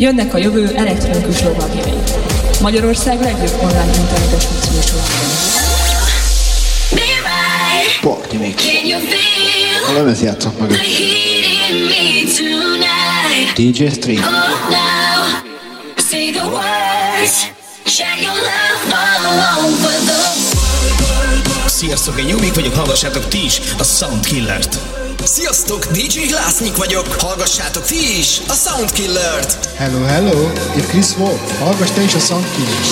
[0.00, 1.92] Jönnek a jövő elektronikus lovagjai.
[2.60, 5.18] Magyarország legjobb online internetes mixműsorában.
[8.00, 8.62] Party Mix.
[9.88, 10.70] A lemez játszok meg.
[13.54, 14.24] DJ Street.
[16.08, 17.52] Say the words,
[17.84, 24.99] share your love all over the Sziasztok, én Jubik vagyok, hallgassátok ti is a Soundkillert.
[25.30, 29.76] Sziasztok, DJ Glásznyik vagyok, hallgassátok ti is a Soundkillert.
[29.76, 32.86] Hello, hello, itt Chris Wolf, hallgass te is a Soundkillert.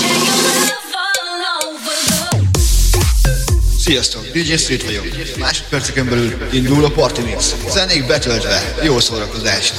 [3.79, 5.07] Sziasztok, DJ Street vagyok.
[5.39, 7.55] Másodperceken belül indul a Party Mix.
[7.71, 9.75] Zenék betöltve, jó szórakozást.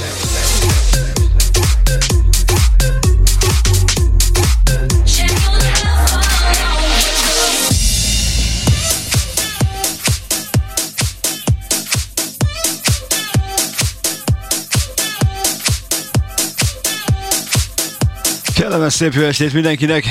[18.80, 20.06] Kellemes szép jó estét mindenkinek!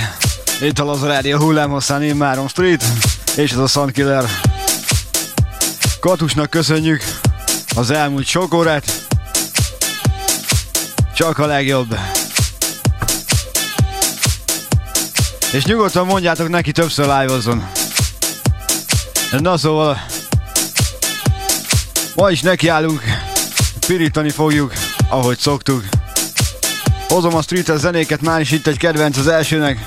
[0.61, 2.85] Itt a Lazarádia hullámhosszán én Márom Street,
[3.37, 4.25] és ez a Sunkiller.
[6.01, 7.03] Katusnak köszönjük
[7.77, 9.07] az elmúlt sok órát.
[11.15, 11.99] Csak a legjobb.
[15.53, 17.55] És nyugodtan mondjátok neki többször live
[19.39, 20.07] Na szóval,
[22.15, 23.03] ma is nekiállunk,
[23.87, 24.73] pirítani fogjuk,
[25.09, 25.98] ahogy szoktuk.
[27.09, 29.87] Hozom a street zenéket, már is itt egy kedvenc az elsőnek.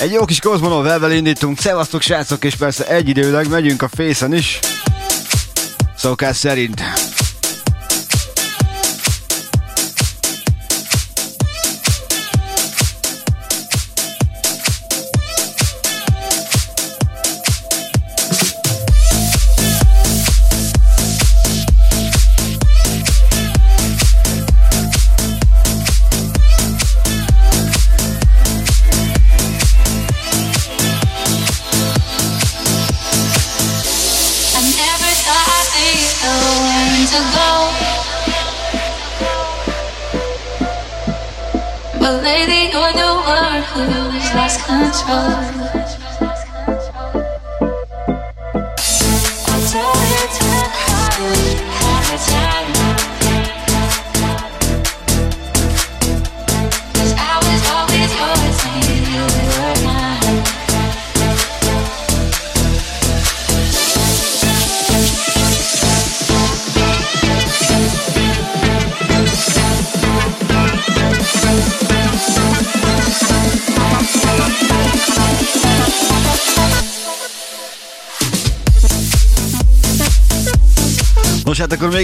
[0.00, 4.58] Egy jó kis Cosmono velvel indítunk, szevasztok srácok, és persze egyidőleg megyünk a fészen is.
[5.96, 6.82] Szokás szerint.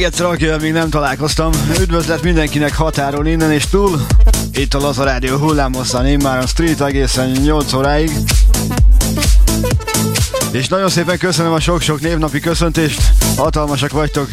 [0.00, 1.52] Még egyszer, akivel még nem találkoztam.
[1.80, 4.06] Üdvözlet mindenkinek határon innen és túl.
[4.52, 8.10] Itt a Laza Rádió hullámosszan, én már a Street egészen 8 óráig.
[10.50, 13.02] És nagyon szépen köszönöm a sok-sok névnapi köszöntést.
[13.36, 14.28] Hatalmasak vagytok.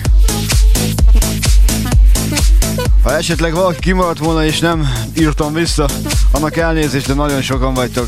[3.04, 5.90] Ha esetleg valaki kimaradt volna és nem írtam vissza,
[6.32, 8.08] annak elnézést, de nagyon sokan vagytok.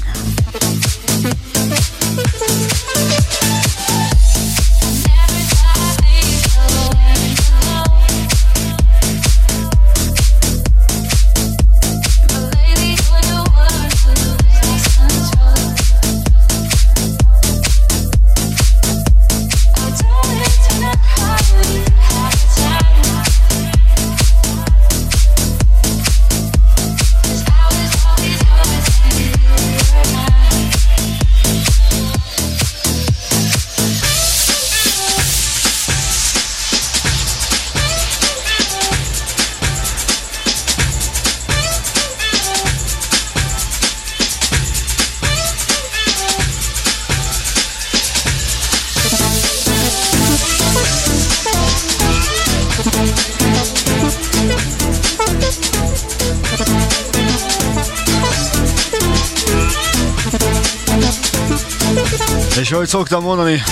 [62.94, 63.63] Ahogy szoktam mondani,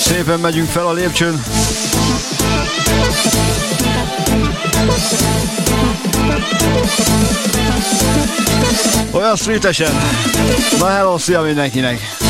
[0.00, 1.42] szépen megyünk fel a lépcsőn.
[9.10, 9.92] Olyan streetesen.
[10.78, 12.23] Na hello, szia mindenkinek!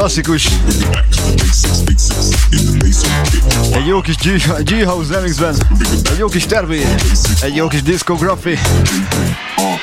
[0.00, 0.48] Klasszikus.
[3.72, 4.16] Egy jó kis
[4.64, 5.54] G-House remixben.
[6.10, 6.86] Egy jó kis tervé.
[7.40, 8.58] Egy jó kis discography.
[9.56, 9.76] Wow,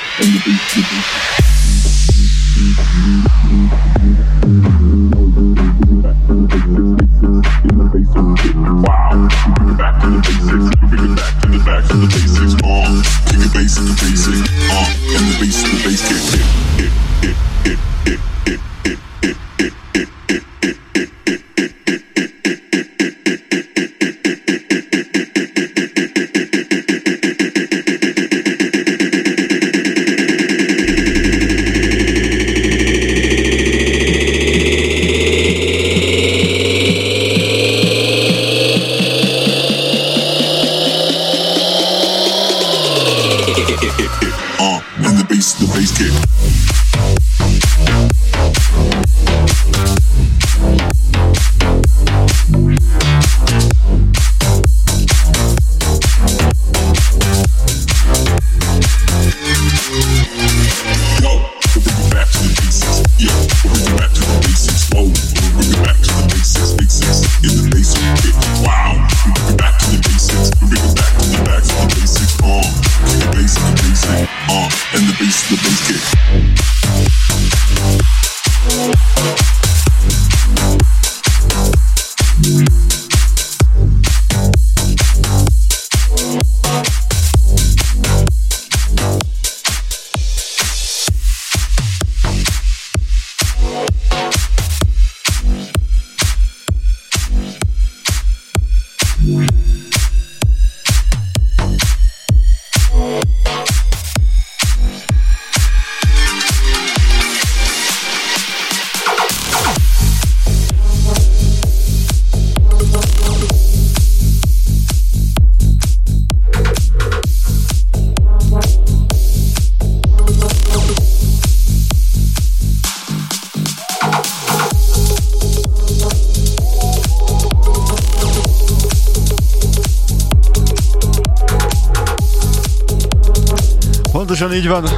[134.58, 134.90] így van.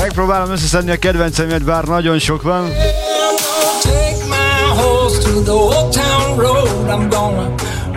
[0.00, 2.68] Megpróbálom összeszedni a kedvenceimet, bár nagyon sok van.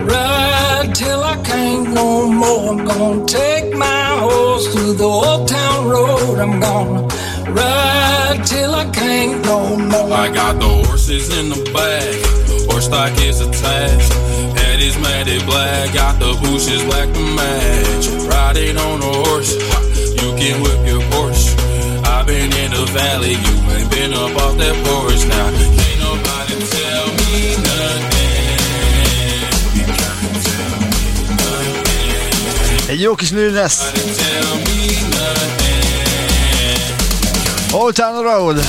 [0.06, 2.70] Ride till I can't no more.
[2.70, 6.38] I'm gonna take my horse to the old town road.
[6.38, 7.06] I'm gonna
[7.52, 10.10] ride till I can't no more.
[10.24, 12.16] I got the horses in the back,
[12.70, 14.12] horse stock is attached.
[14.58, 18.04] Head is matted black, got the bushes black to match.
[18.32, 19.69] Riding on a horse
[20.40, 21.52] can whip your Porsche.
[22.04, 25.48] I've been in the valley, you ain't been up off that porch now.
[25.52, 27.32] Can't nobody tell me
[27.68, 28.40] nothing.
[29.76, 31.04] You can't tell me
[31.40, 32.88] nothing.
[32.88, 33.32] Egy jó kis.
[37.72, 38.56] Old Town Road.
[38.56, 38.62] Na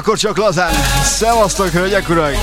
[0.00, 0.72] akkor csak lazán.
[1.02, 2.34] Szevasztok, hölgyek, urak!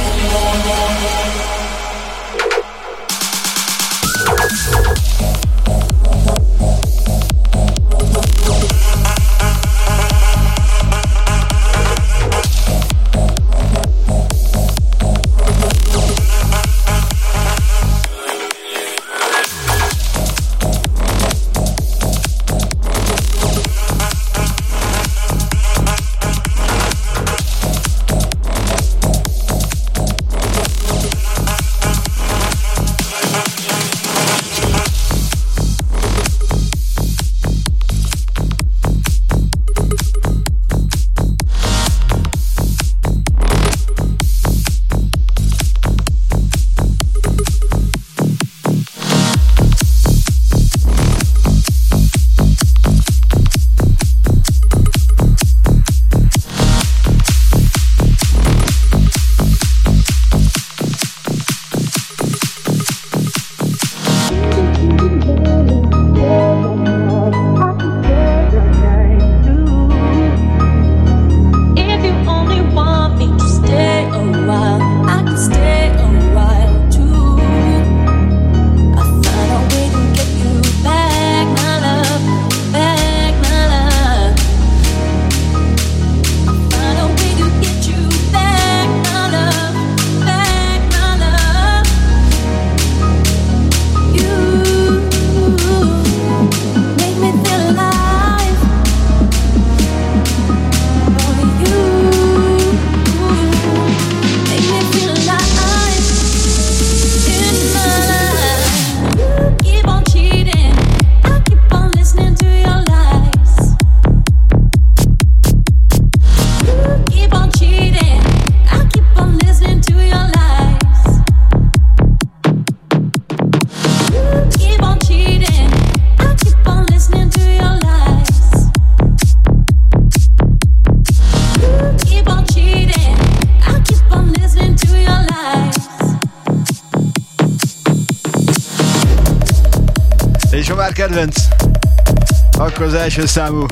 [143.07, 143.65] Első számú.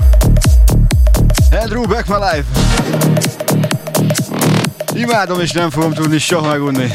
[1.61, 2.59] Andrew Back My Life.
[4.93, 6.91] Imádom és nem fogom tudni soha megunni.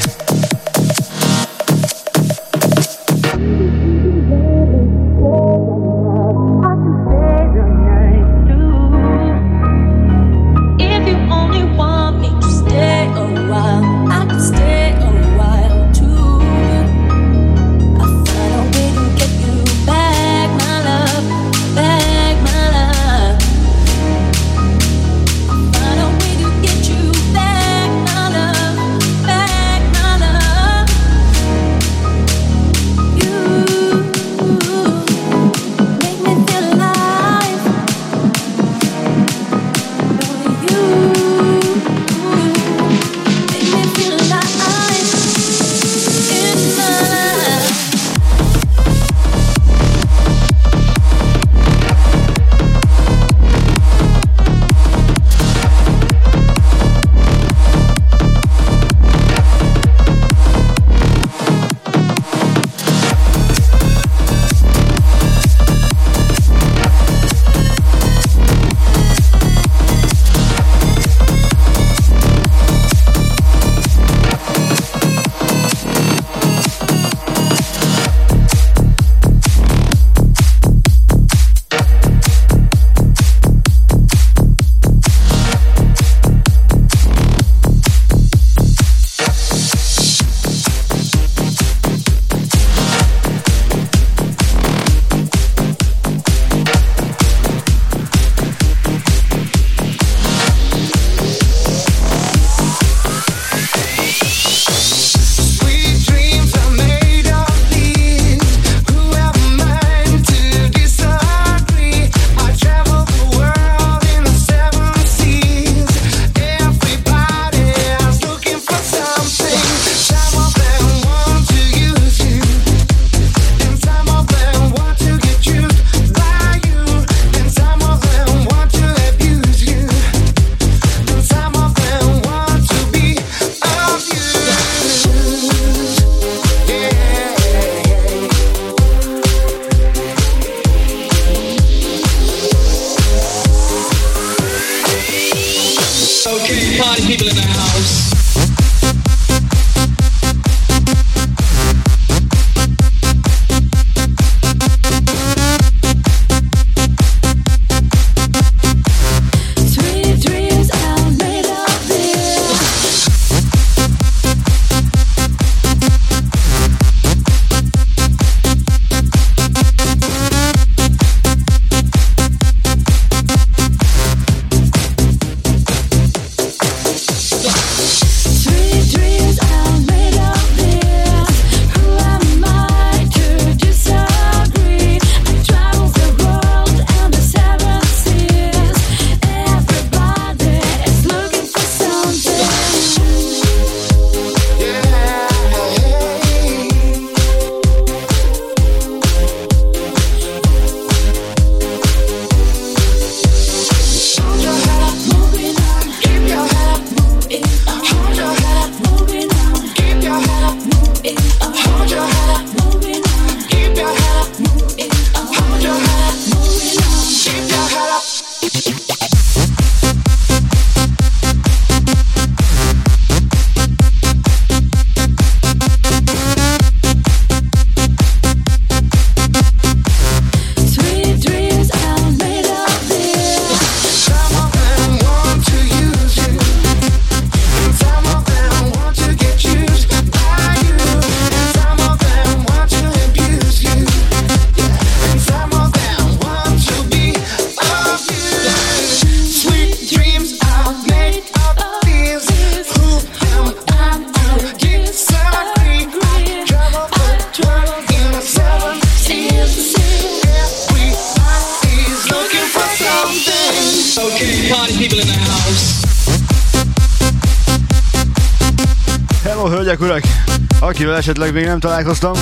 [271.01, 272.13] Esetleg még nem találkoztam.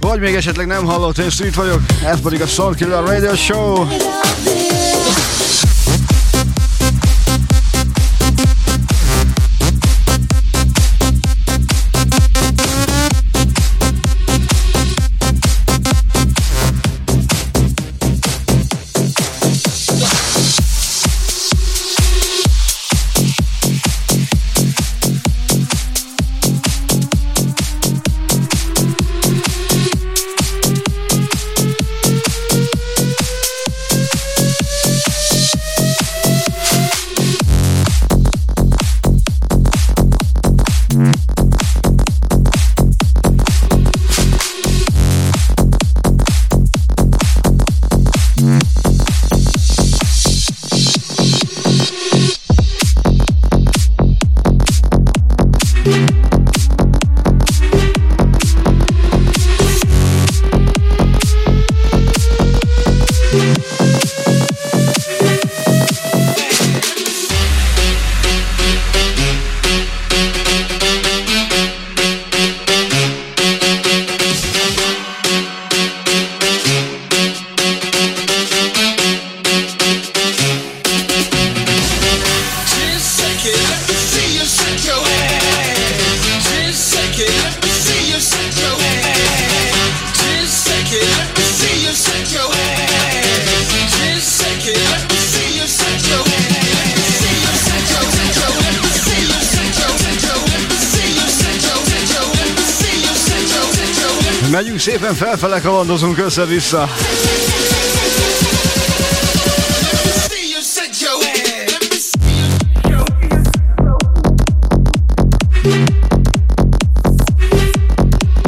[0.00, 3.86] Vagy még esetleg nem hallott, én Street vagyok, ez pedig a Soundkiller Radio Show.
[105.16, 106.88] Felfele kalandozunk össze-vissza.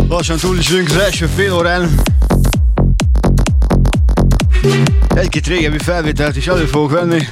[0.09, 1.91] Lassan túl is az első fél órán.
[5.15, 7.29] Egy-két régebbi felvételt is elő fogok venni.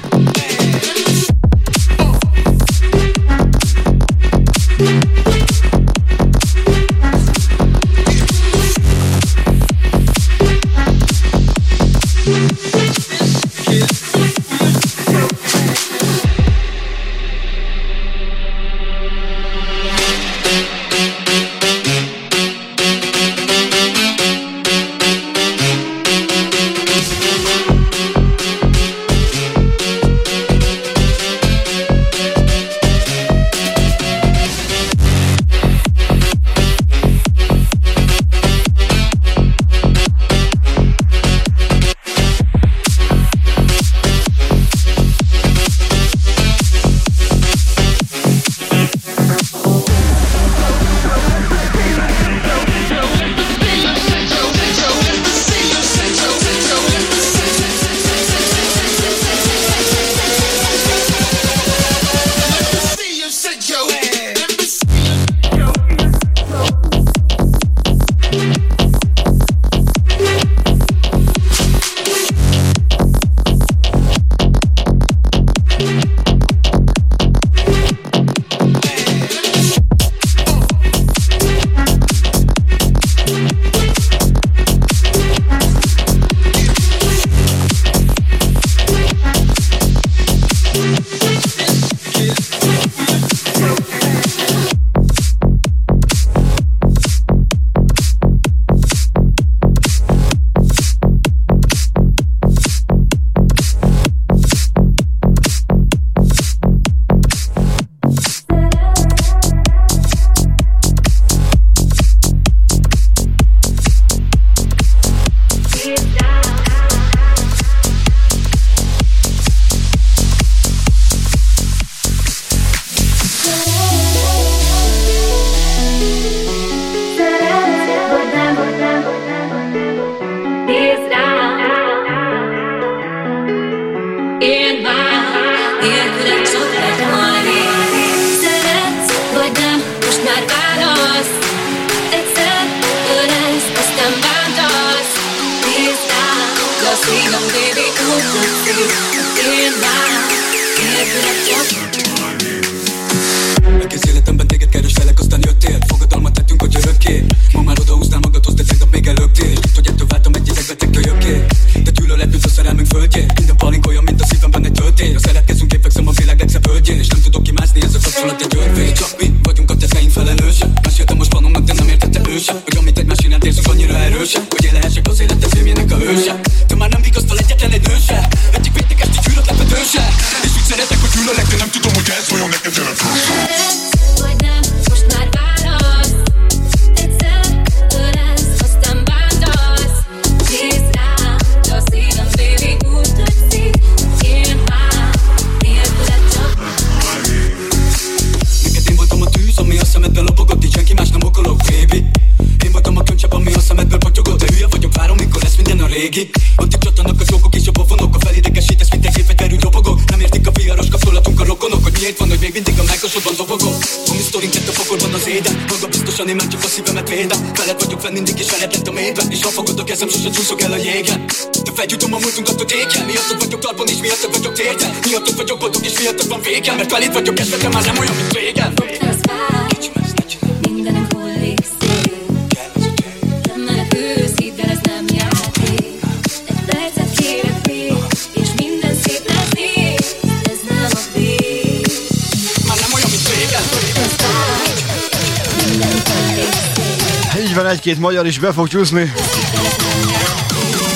[248.07, 249.13] Magyar is be fog csúszni.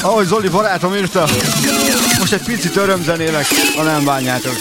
[0.03, 1.29] Ahogy Zoli barátom írta,
[2.18, 3.46] most egy picit örömzenélek,
[3.77, 4.55] ha nem bánjátok.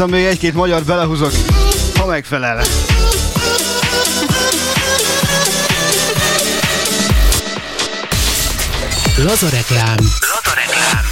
[0.00, 1.32] aztán még egy-két magyar belehúzok,
[1.98, 2.62] ha megfelel.
[9.16, 9.96] Laza reklám.
[9.98, 11.04] Laza reklám.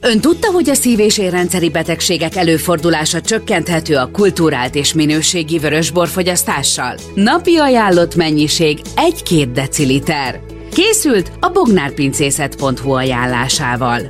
[0.00, 6.96] Ön tudta, hogy a szív- és érrendszeri betegségek előfordulása csökkenthető a kultúrált és minőségi vörösborfogyasztással?
[7.14, 10.40] Napi ajánlott mennyiség 1-2 deciliter.
[10.72, 14.00] Készült a bognárpincészet.hu ajánlásával.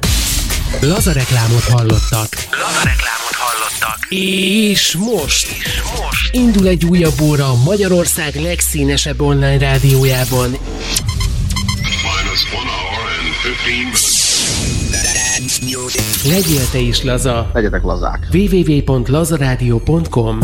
[0.80, 2.28] Laza reklámot hallottak.
[2.50, 3.11] Laza reklám.
[4.14, 10.56] És most, és most indul egy újabb óra Magyarország legszínesebb online rádiójában.
[16.24, 17.50] Legyél te is laza.
[17.52, 18.28] Legyetek lazák.
[18.32, 20.38] www.lazaradio.com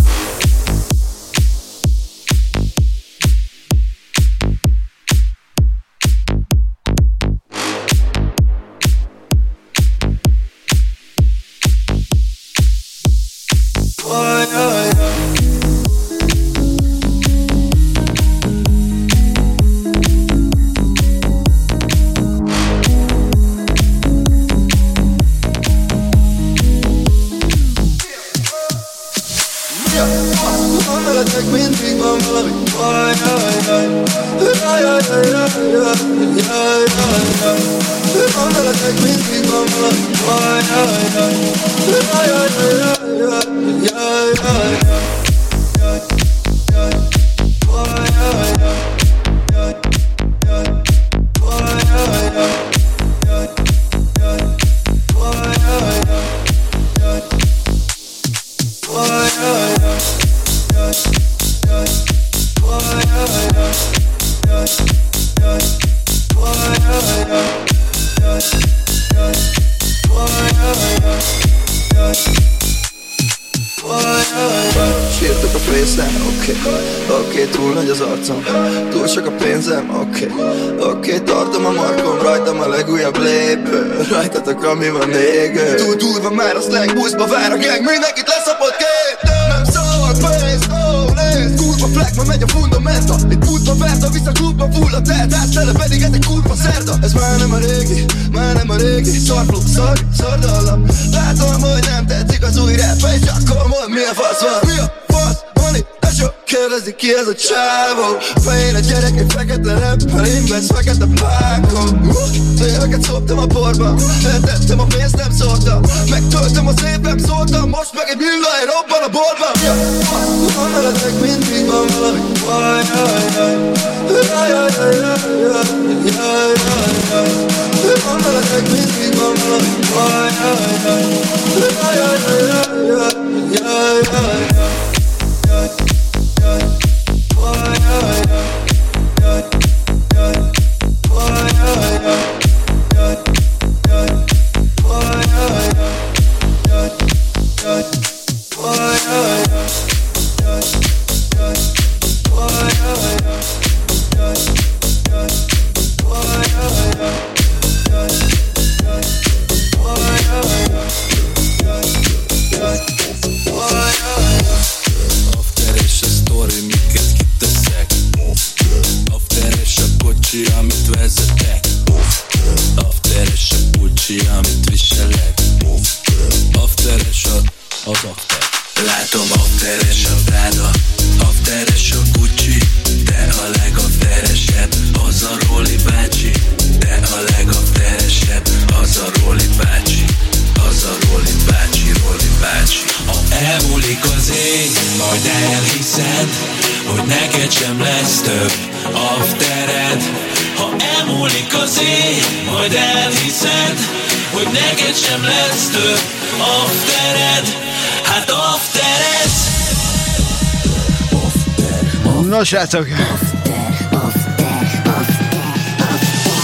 [212.72, 212.88] Na srácok!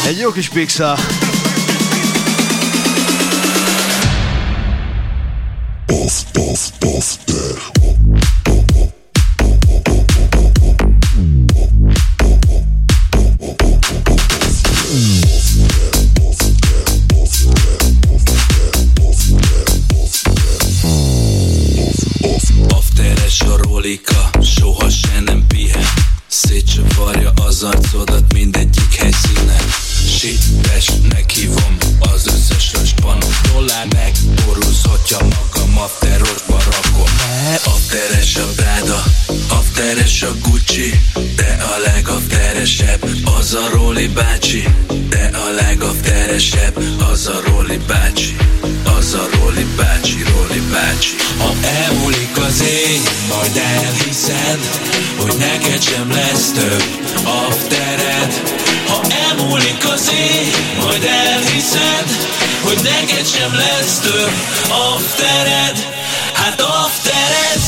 [0.06, 0.98] Egy jó kis pixel.
[5.86, 6.22] Puff,
[40.14, 41.00] afteres a Gucci
[41.36, 43.02] De a legafteresebb
[43.38, 44.64] az a Roli bácsi.
[45.08, 46.76] De a legafteresebb
[47.12, 48.36] az a Roli bácsi
[48.98, 51.14] Az a Roli bácsi, Roli bácsi.
[51.38, 51.52] Ha
[51.84, 54.58] elmúlik az éj, majd elhiszed
[55.16, 56.84] Hogy neked sem lesz több
[57.24, 58.32] aftered.
[58.88, 60.50] Ha elmúlik az éj,
[60.80, 62.08] majd elhiszed
[62.62, 64.32] Hogy neked sem lesz több
[64.68, 65.76] aftered.
[66.32, 67.63] Hát aftered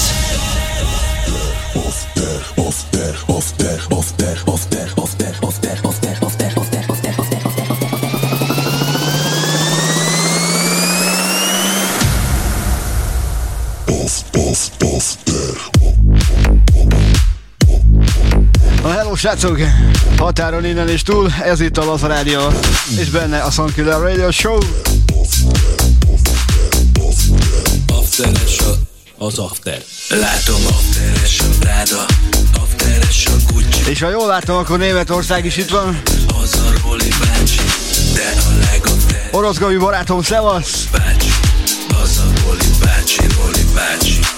[19.26, 19.59] srácok!
[20.16, 22.40] Határon innen és túl, ez itt a Laza Rádió,
[22.99, 24.59] és benne a Sunkiller Radio Show.
[27.86, 28.74] Afteres a,
[29.24, 32.26] az after Látom afteres a Prada Afteres a Gucci
[33.89, 36.03] És ha jól látom, akkor Németország is itt van.
[39.30, 40.84] Orosz Gabi barátom, szevasz!
[40.93, 41.28] bácsi
[42.03, 44.36] Az a Roli bácsi, Roli bácsi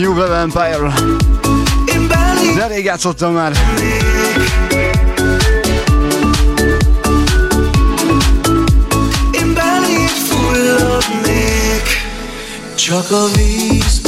[0.00, 0.92] New Level Empire.
[2.54, 3.52] De rég játszottam már.
[12.74, 13.99] Csak a vízben,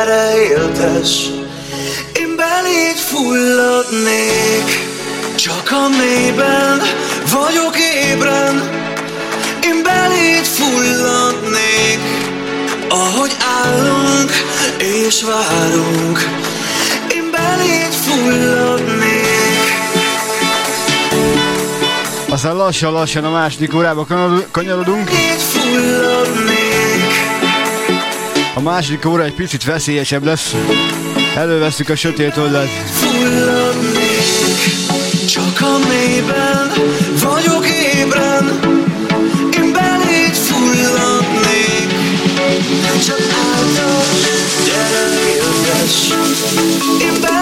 [0.00, 1.30] fulladnék Ne csak áltas,
[2.14, 2.38] gyere
[2.72, 4.88] éltes fulladnék.
[5.34, 6.80] Csak a mélyben
[7.30, 8.70] vagyok ébren.
[9.64, 11.98] Én beléd fulladnék.
[12.88, 14.30] Ahogy állunk
[14.78, 16.18] és várunk.
[17.14, 19.38] Én beléd fulladnék.
[22.28, 24.06] Aztán lassan-lassan a második órába
[24.50, 25.10] kanyarodunk.
[28.60, 30.54] A második óra egy picit veszélyesebb lesz.
[31.36, 32.68] Előveszük a sötét oldalt.
[35.26, 36.72] Csak a mélyben
[37.20, 38.60] vagyok ébren
[39.56, 41.92] Én beléd fulladnék
[43.04, 43.20] Csak
[43.52, 44.02] által,
[44.64, 46.10] gyere jöves
[47.00, 47.39] Én beléd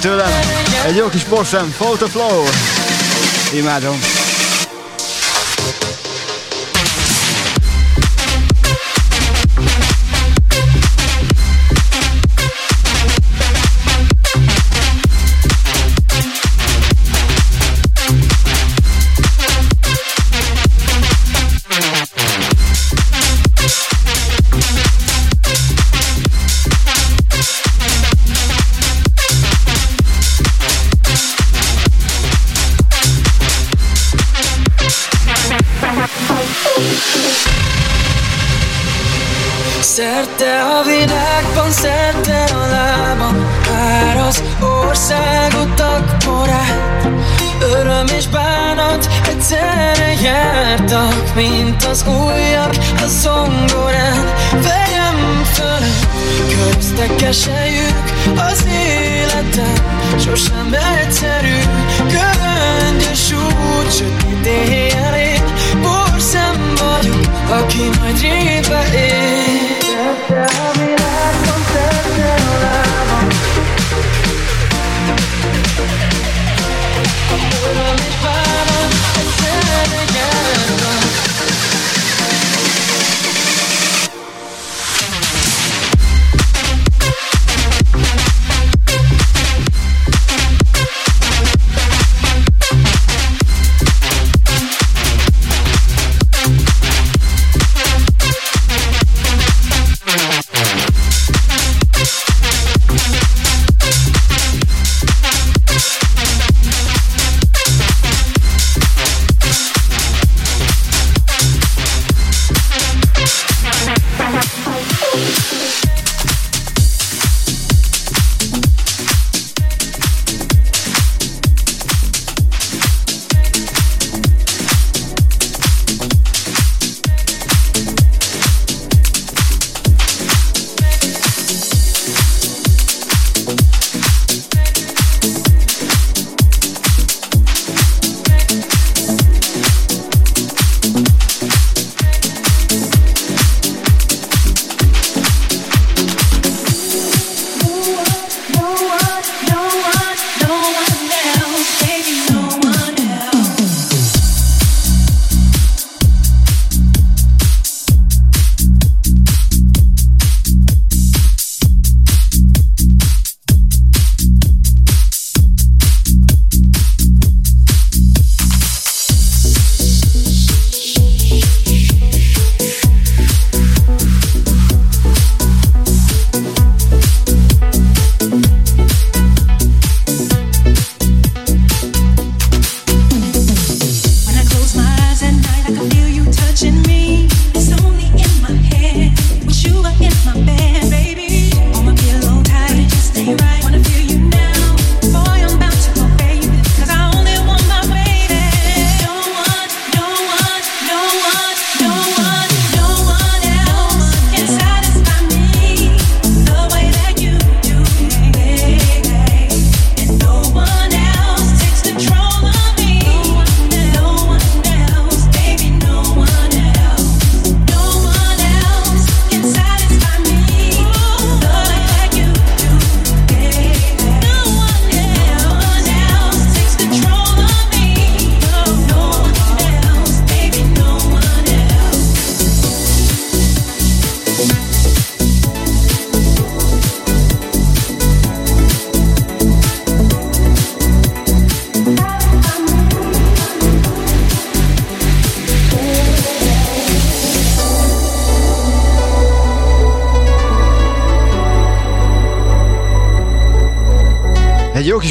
[0.00, 0.30] tőlem.
[0.86, 2.44] Egy jó kis Porsche, Photo Flow.
[3.52, 3.98] Imádom.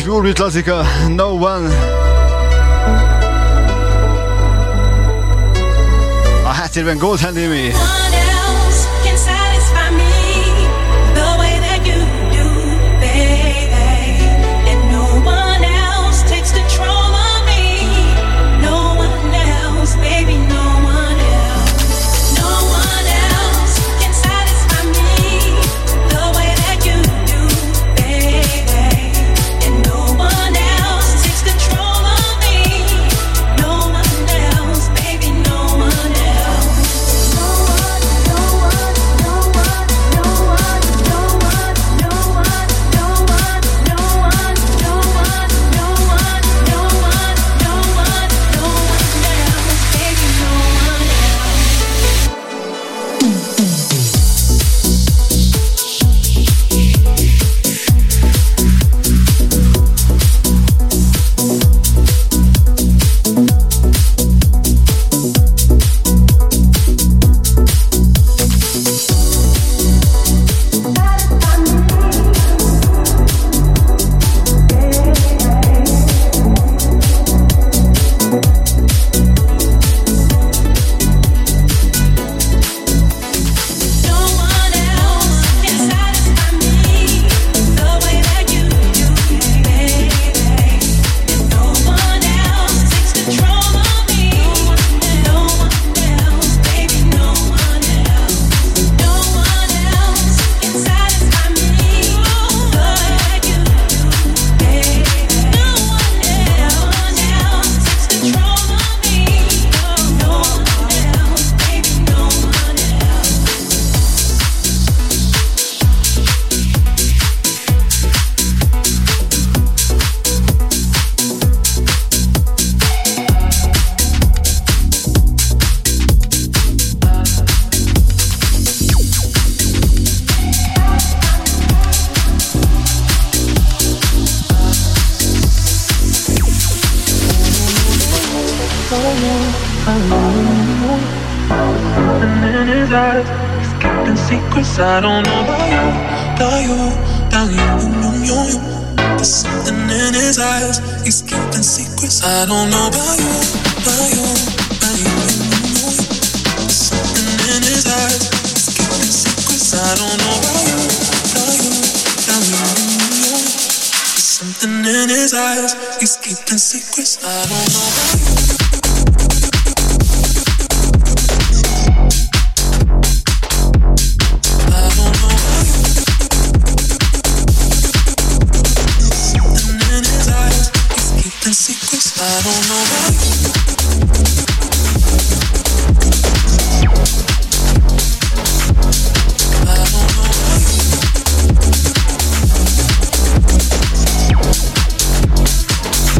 [0.10, 0.40] Pure Beat
[1.08, 1.68] No One.
[6.44, 7.72] A háttérben Gold Hand Amy.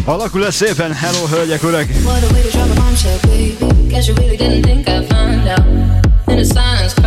[0.10, 1.88] Alakul ez szépen, hello hölgyek, urak!
[1.88, 3.58] What a way to drop a bombshell, baby?
[3.88, 5.66] Guess you really didn't think I'd find out.
[6.28, 6.99] In the silence,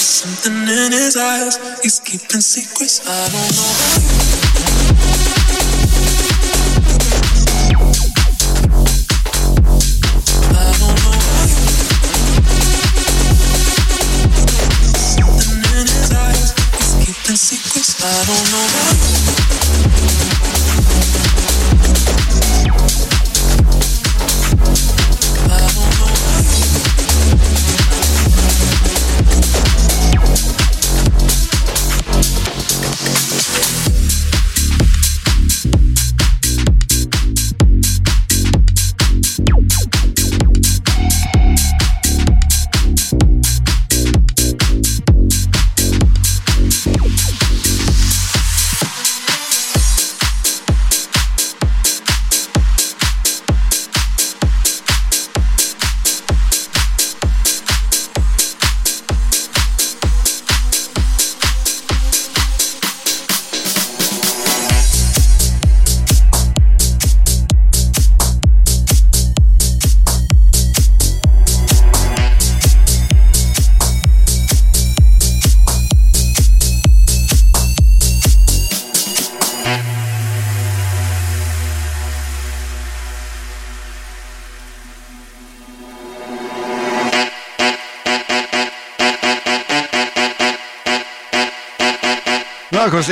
[0.00, 1.56] Something in his eyes.
[1.82, 3.06] He's keeping secrets.
[3.06, 4.31] I don't know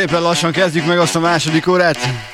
[0.00, 2.29] szépen lassan kezdjük meg azt a második órát.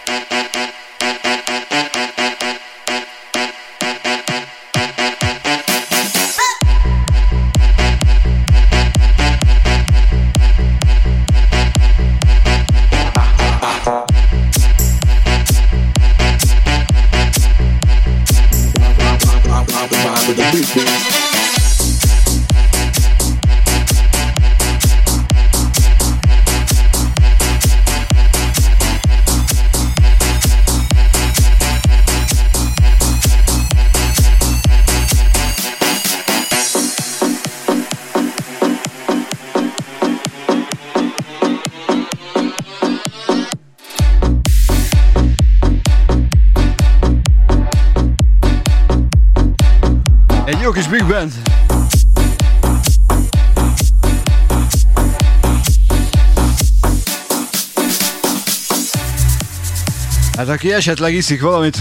[60.37, 61.78] Aki esetleg iszik valamit,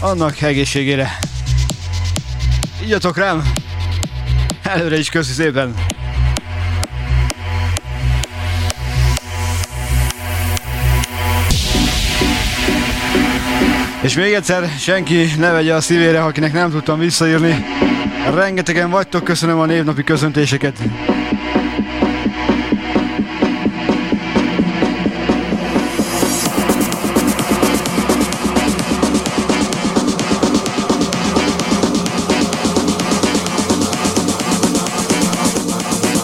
[0.00, 1.18] annak egészségére.
[2.82, 3.52] Igyatok rám!
[4.62, 5.74] Előre is köszi szépen!
[14.00, 17.64] És még egyszer, senki ne vegye a szívére, akinek nem tudtam visszaírni.
[18.34, 20.78] Rengetegen vagytok, köszönöm a névnapi köszöntéseket.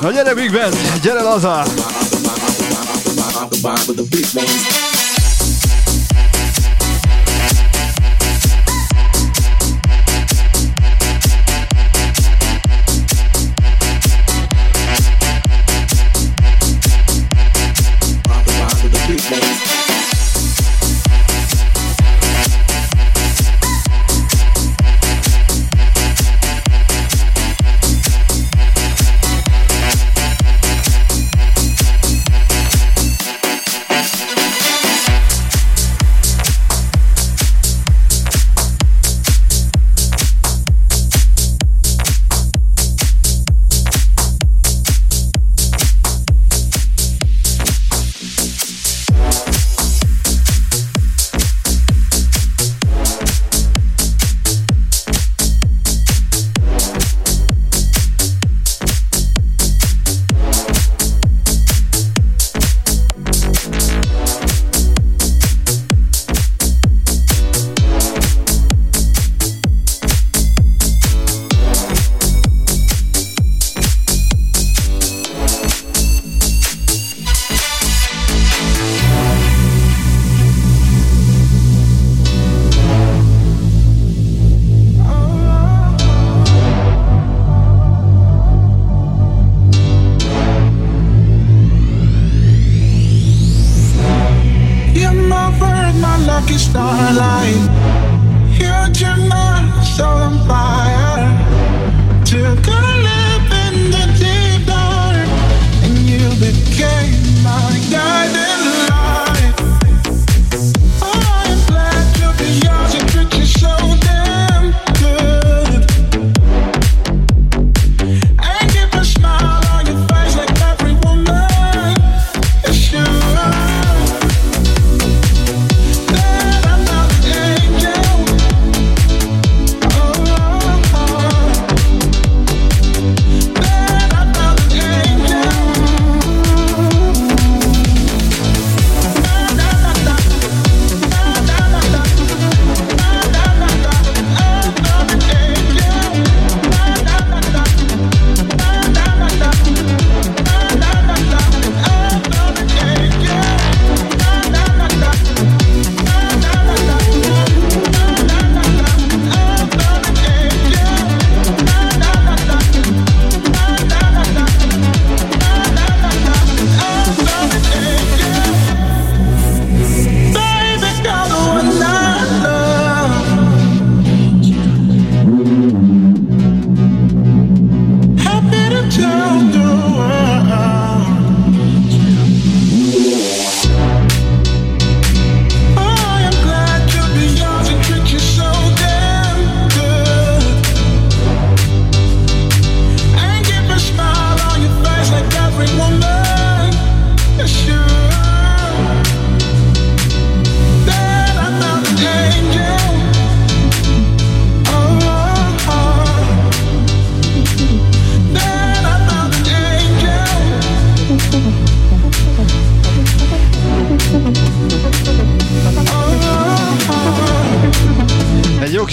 [0.05, 1.67] Na gyere Big Ben, gyere Lazar!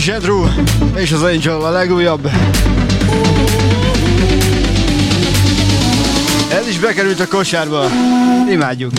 [0.09, 0.43] Andrew
[0.95, 2.29] és az Angel a legújabb.
[6.51, 7.85] Ez is bekerült a kosárba.
[8.49, 8.91] Imádjuk.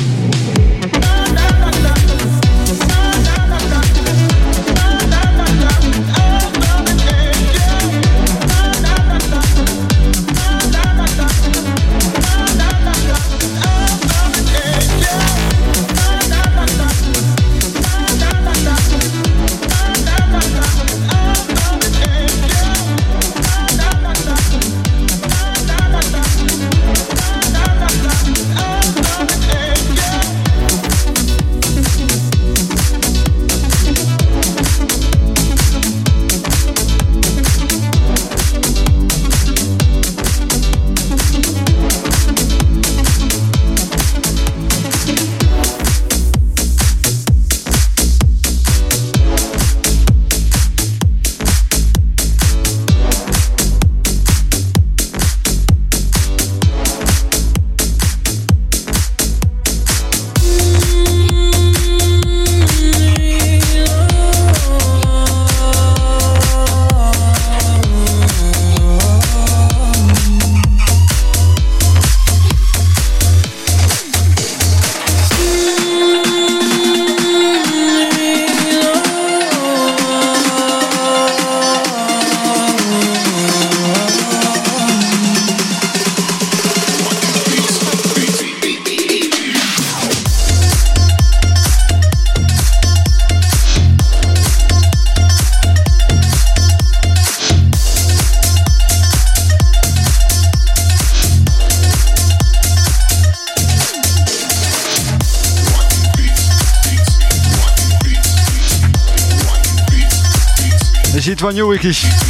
[111.83, 112.22] Van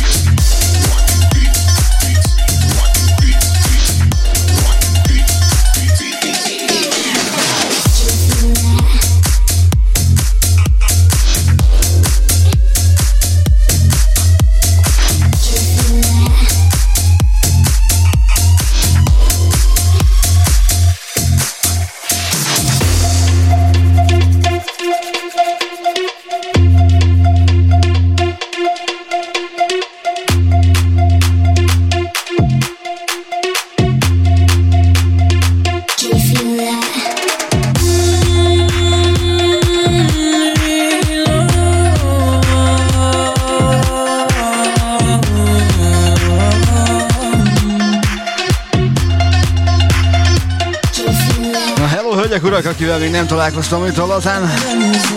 [53.02, 54.52] még nem találkoztam itt a lazán.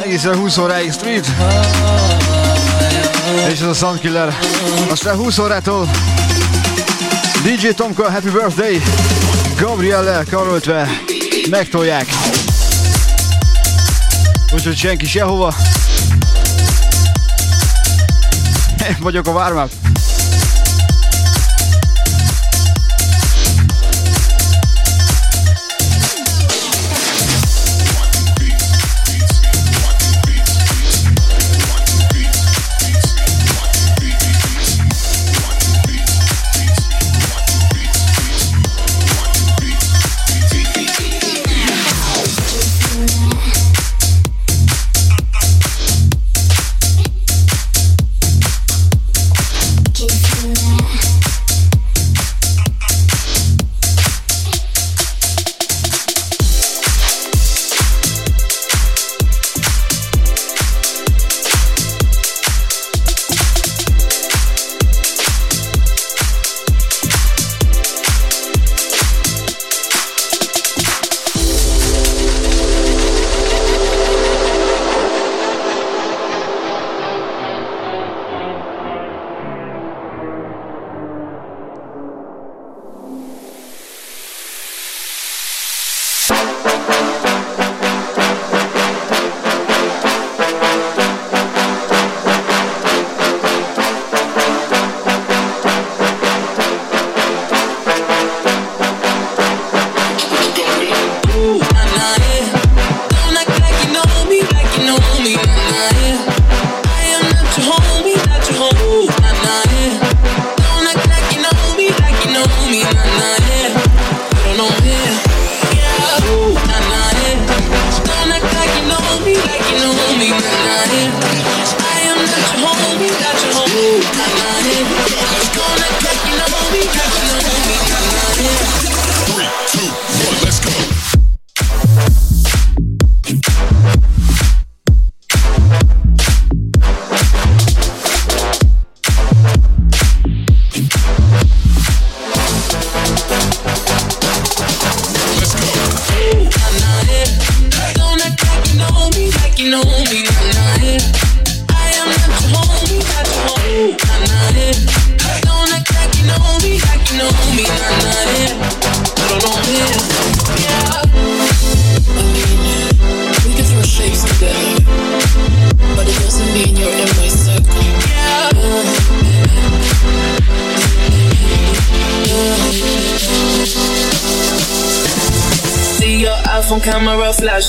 [0.03, 1.27] Egészen 20 óráig street.
[3.49, 4.37] És ez a Soundkiller.
[4.89, 5.89] Aztán 20 órától
[7.43, 8.81] DJ Tomka Happy Birthday
[9.59, 10.89] Gabrielle karoltve
[11.49, 12.05] megtolják.
[14.53, 15.53] Úgyhogy senki sehova.
[18.99, 19.84] Vagyok a warm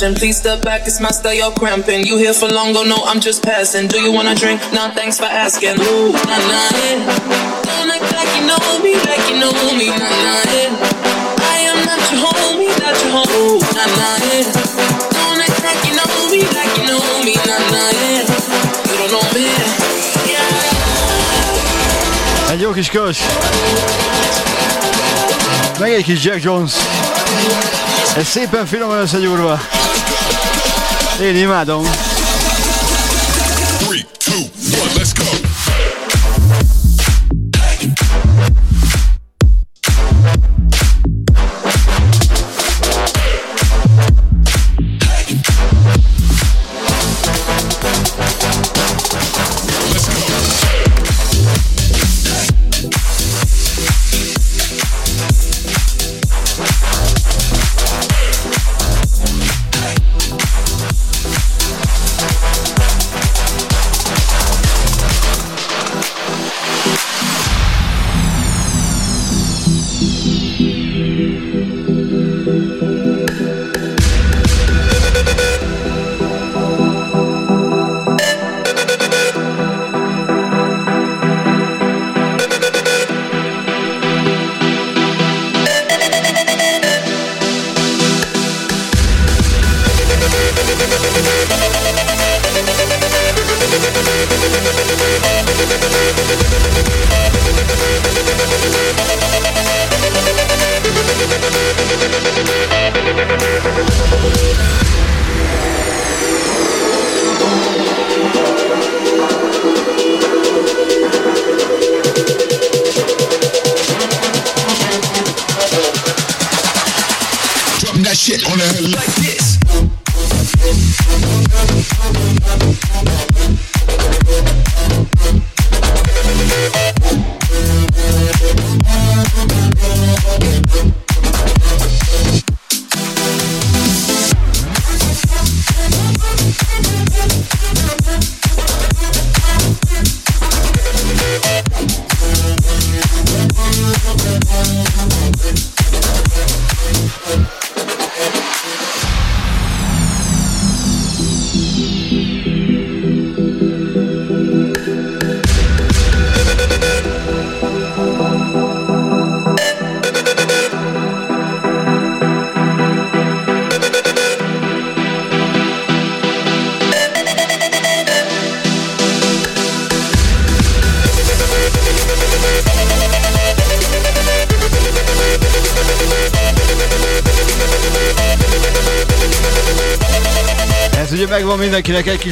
[0.07, 0.19] flashing.
[0.19, 2.05] Please step back, it's my style, you're cramping.
[2.05, 3.89] You here for long, go no, I'm just passing.
[3.89, 4.61] Do you wanna drink?
[4.73, 5.81] Nah, thanks for asking.
[5.81, 6.99] Ooh, nah, nah, yeah.
[7.63, 10.73] Don't act like you know me, like you know me, nah, nah, yeah.
[11.41, 14.45] I am not your homie, not your homie, nah, nah, yeah.
[15.17, 18.25] Don't act like you know me, like you know me, nah, nah, yeah.
[18.89, 19.47] You don't know me.
[25.81, 26.75] Egy egy Jack Jones.
[28.17, 29.07] Ez szépen finoman.
[31.21, 31.83] Én imádom.
[31.83, 32.16] Three,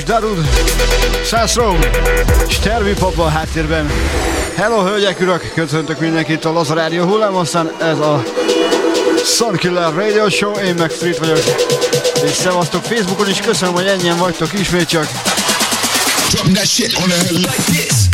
[0.05, 0.49] darud.
[1.25, 1.79] Szászrom,
[2.49, 3.91] és Termi Papa háttérben.
[4.55, 5.53] Hello, hölgyek, urak!
[5.55, 7.37] Köszöntök mindenkit a Laza Rádió hullám,
[7.81, 8.23] ez a
[9.25, 11.39] Sunkiller Radio Show, én meg Street vagyok.
[12.25, 15.07] És szevasztok Facebookon is, köszönöm, hogy ennyien vagytok ismét csak.
[16.31, 18.05] Drop that shit on the like this.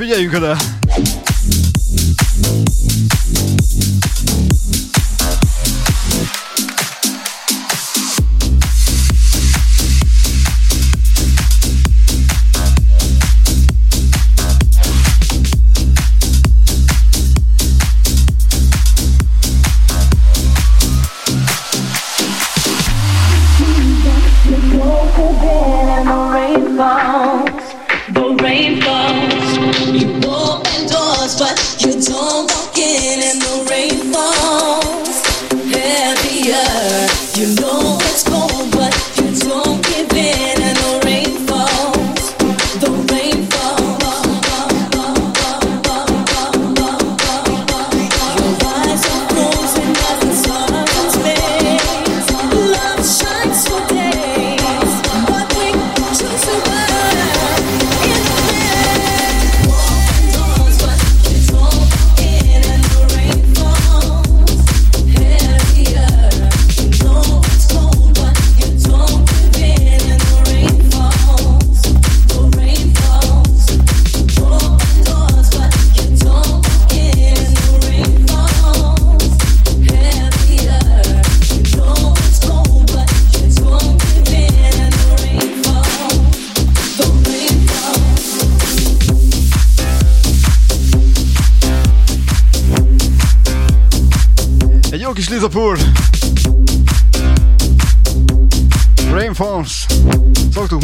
[0.00, 0.79] Figyeljünk oda!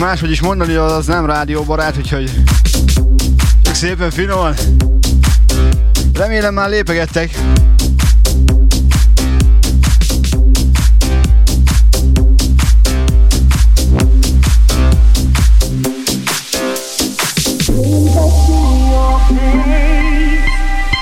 [0.07, 2.31] máshogy is mondani, az nem rádióbarát, úgyhogy
[3.63, 4.55] csak szépen finoman.
[6.15, 7.31] Remélem már lépegettek.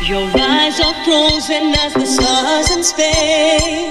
[0.09, 3.84] Your eyes are frozen as the stars in space.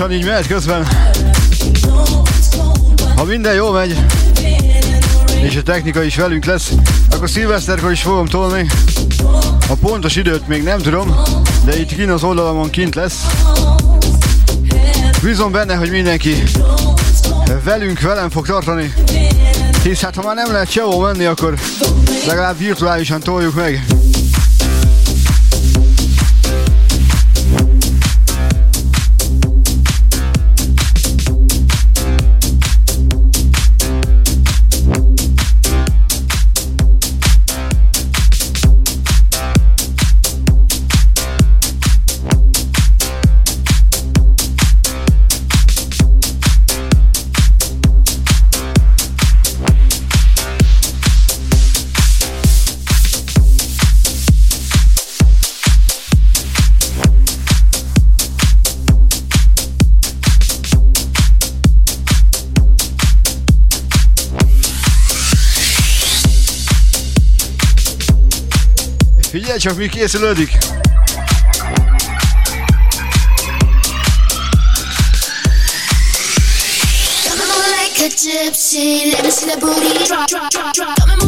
[0.00, 0.86] gyorsan így mehet közben.
[3.16, 3.96] Ha minden jó megy,
[5.42, 6.72] és a technika is velünk lesz,
[7.10, 8.66] akkor szilveszterkor is fogom tolni.
[9.68, 11.16] A pontos időt még nem tudom,
[11.64, 13.26] de itt kint az oldalamon kint lesz.
[15.22, 16.42] Bízom benne, hogy mindenki
[17.64, 18.94] velünk, velem fog tartani.
[19.82, 21.54] Hisz hát ha már nem lehet sehol menni, akkor
[22.26, 23.99] legalább virtuálisan toljuk meg.
[69.60, 70.14] Słuchajcie, Miki jest
[78.22, 81.19] Gypsy, let me see that booty drop, drop, drop, drop.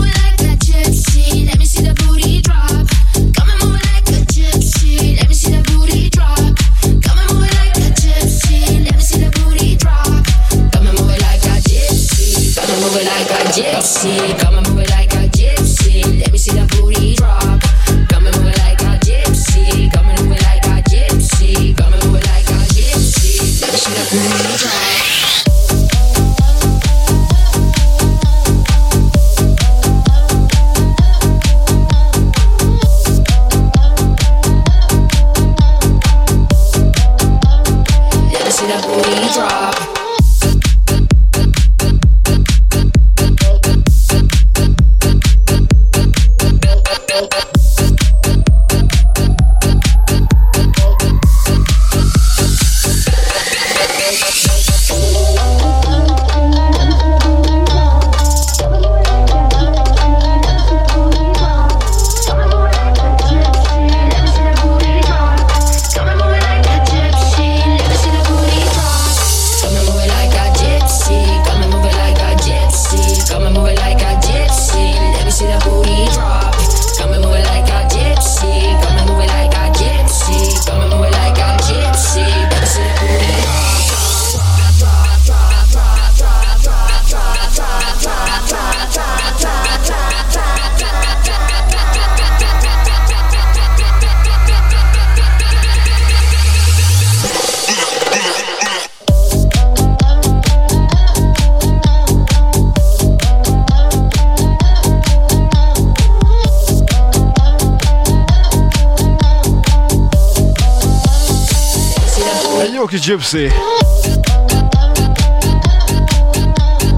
[113.32, 113.52] Foxy.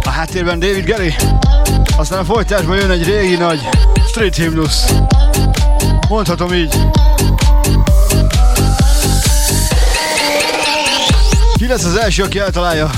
[0.04, 1.14] A háttérben David Gary.
[1.96, 3.68] Aztán a folytásban jön egy régi nagy
[4.08, 4.92] street himnusz.
[6.08, 6.76] Mondhatom így.
[11.54, 12.90] 9 az első, aki eltalálja.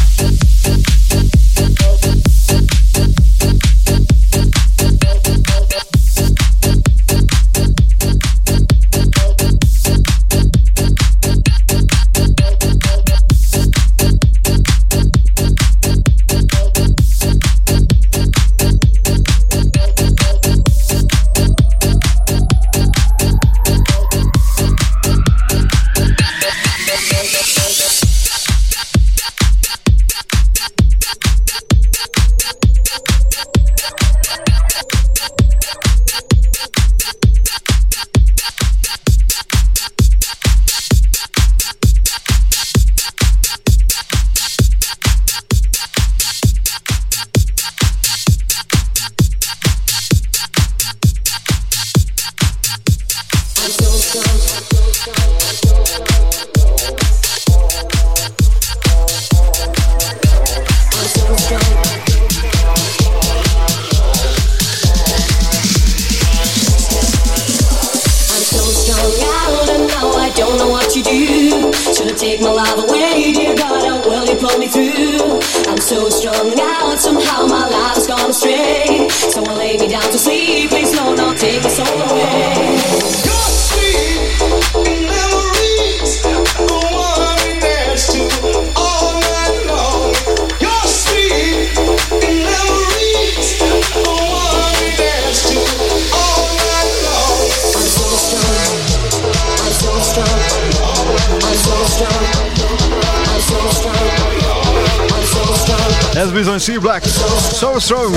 [106.27, 107.05] Ez bizony Sea Black,
[107.53, 108.17] So Strong.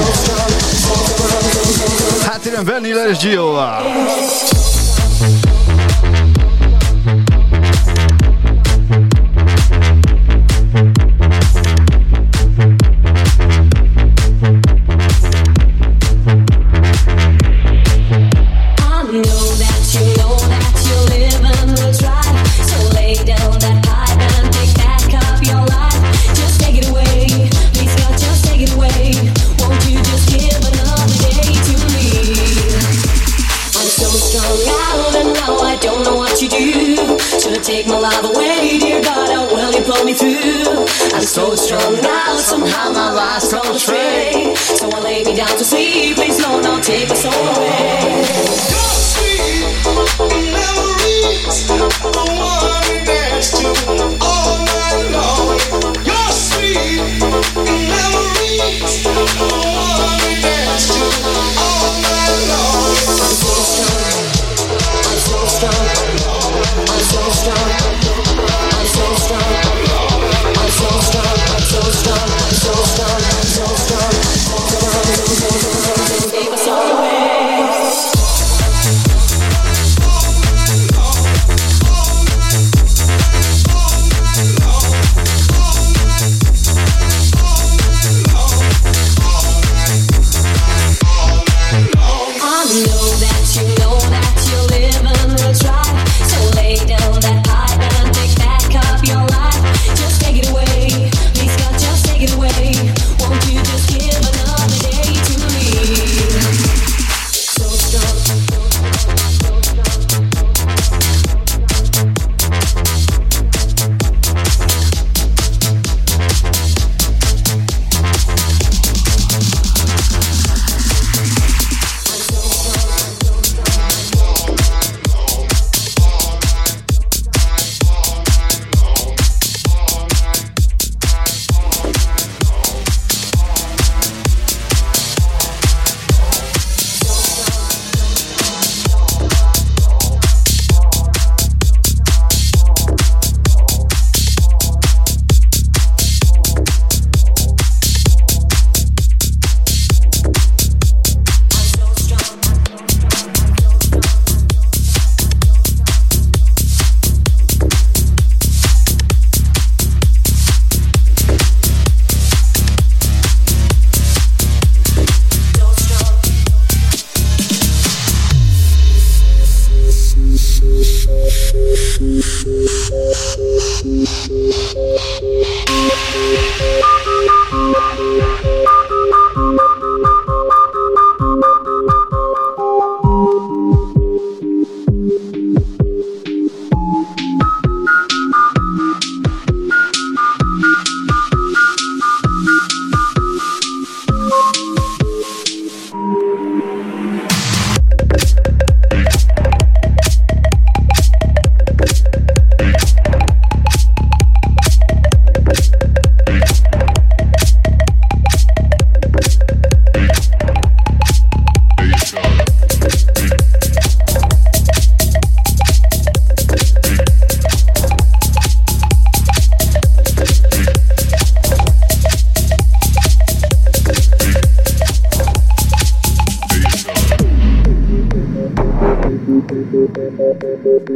[2.26, 3.60] Hát innen venni le és Gio.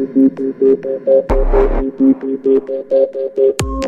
[0.05, 0.39] Thank
[3.61, 3.82] you.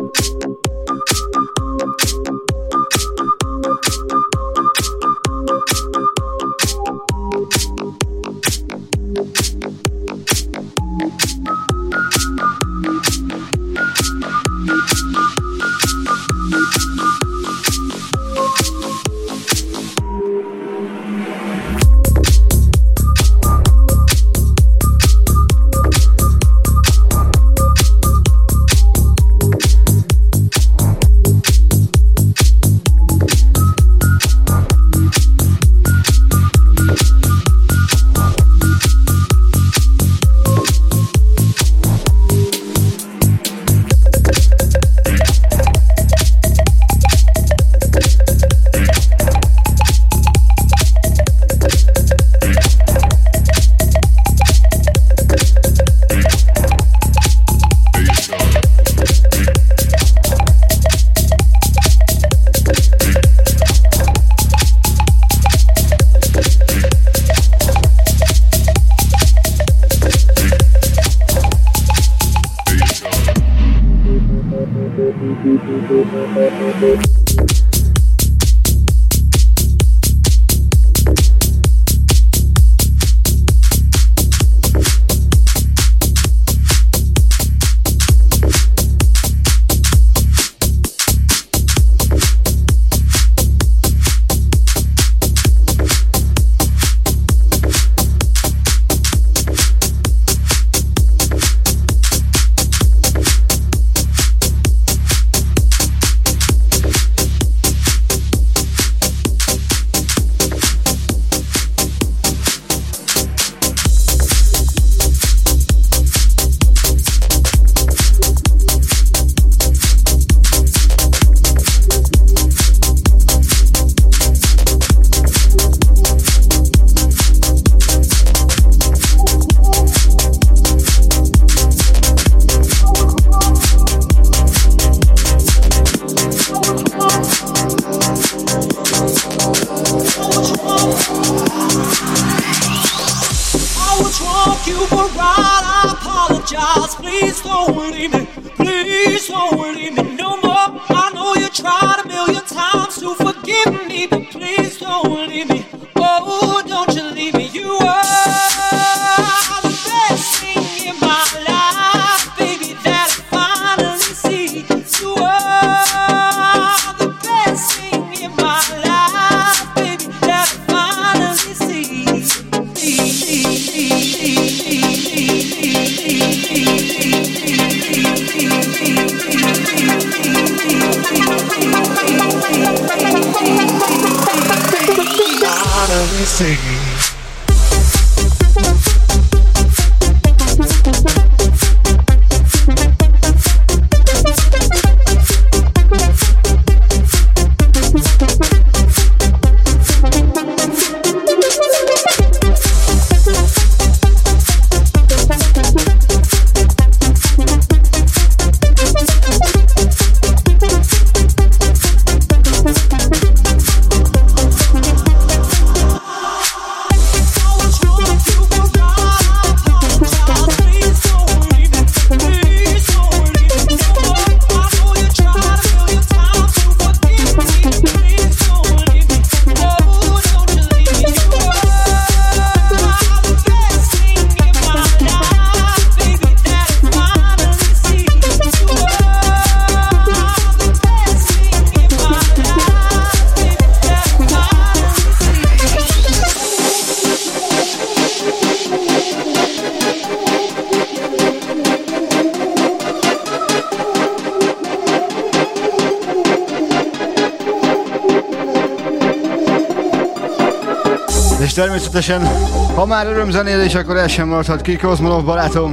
[261.90, 265.72] Természetesen, ha már örömzenélés, akkor el sem maradhat ki Kozmonov barátom.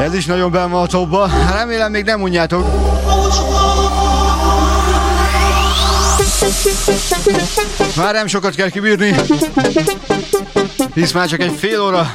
[0.00, 0.70] Ez is nagyon benn.
[1.52, 2.66] Remélem még nem unjátok.
[7.96, 9.14] Már nem sokat kell kibírni.
[10.94, 12.12] Hisz már csak egy fél óra.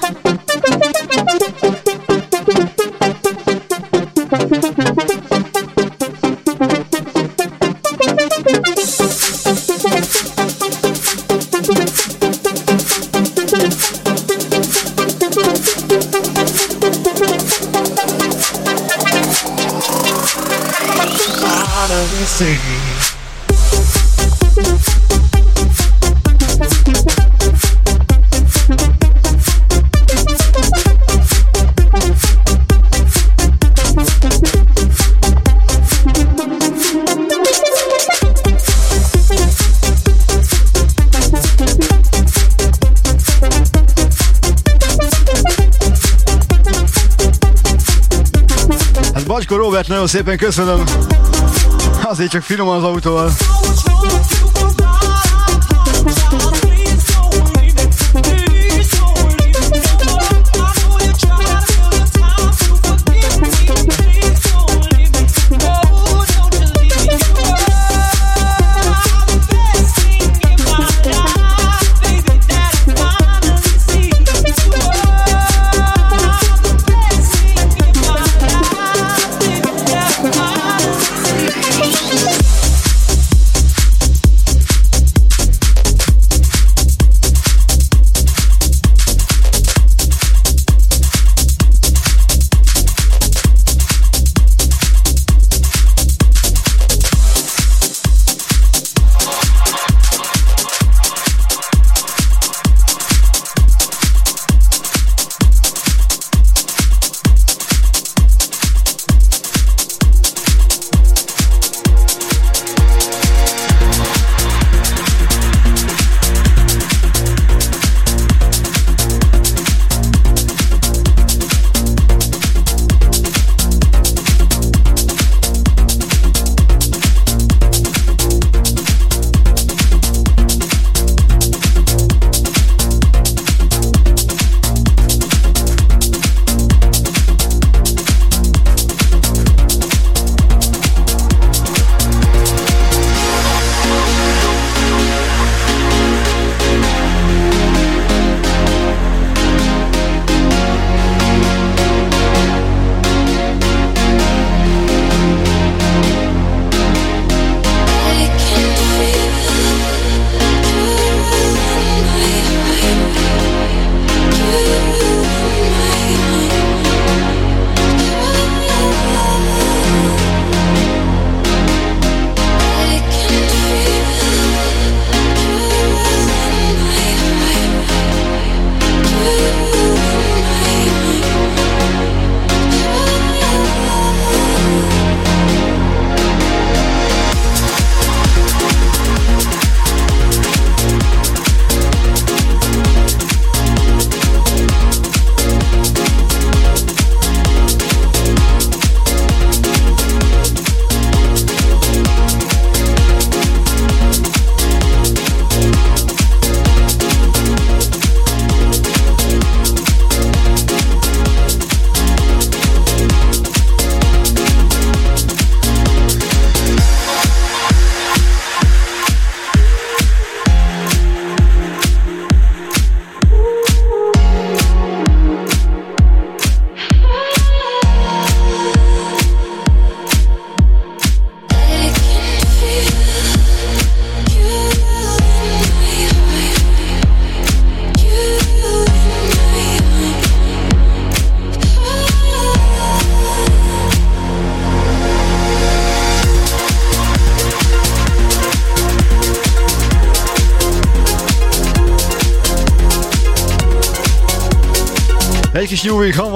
[49.69, 50.83] Robert, nagyon szépen köszönöm.
[52.09, 53.31] Azért csak finom az autóval.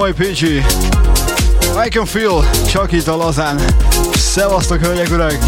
[0.04, 0.62] Hanvai Pécsi.
[1.86, 3.60] I can feel, csak itt a lazán.
[4.14, 5.38] Szevasztok, hölgyek, urak!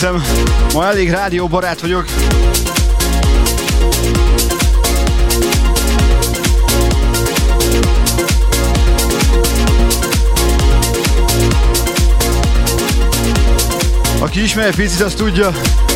[0.00, 0.24] Hiszem,
[0.72, 2.04] ma elég rádióbarát vagyok.
[14.18, 15.52] Aki ismer picit, azt tudja,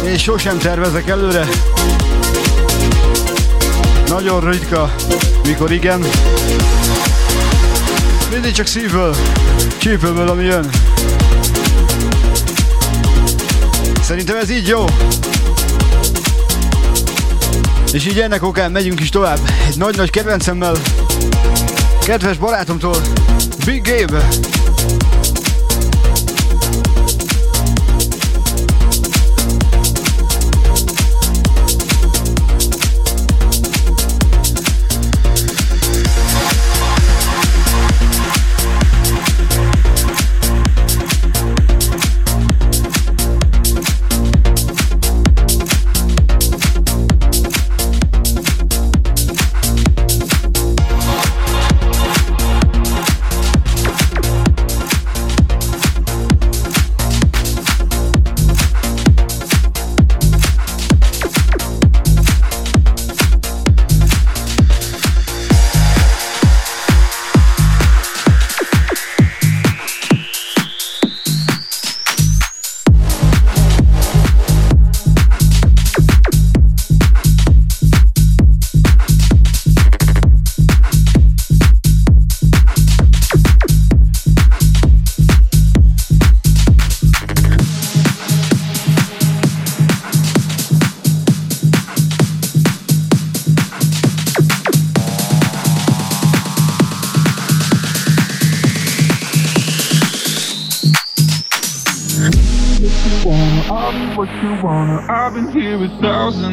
[0.06, 1.48] én sosem tervezek előre.
[4.08, 4.94] Nagyon ritka,
[5.46, 6.04] mikor igen.
[8.32, 9.16] Mindig csak szívből,
[9.78, 10.70] csípőből, ami jön.
[14.10, 14.84] Szerintem ez így jó.
[17.92, 19.38] És így ennek okán megyünk is tovább.
[19.68, 20.76] Egy nagy-nagy kedvencemmel,
[22.04, 22.96] kedves barátomtól,
[23.64, 24.28] Big Gabe.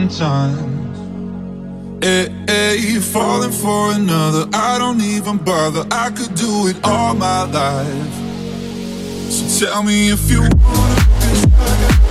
[0.09, 0.97] Times.
[2.03, 5.85] Hey, eh, eh, hey, falling for another, I don't even bother.
[5.91, 8.13] I could do it all my life.
[9.31, 12.06] So tell me if you wanna,